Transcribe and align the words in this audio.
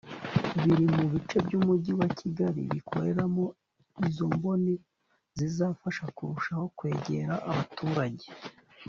biri 0.63 0.85
mu 0.95 1.03
bice 1.11 1.37
by 1.45 1.53
umujyi 1.59 1.91
wa 1.99 2.07
kigali 2.19 2.61
bikoreramo 2.73 3.43
izo 4.07 4.25
mboni 4.35 4.73
zizafasha 5.37 6.05
kurushaho 6.15 6.65
kwegera 6.77 7.33
abaturage 7.49 8.27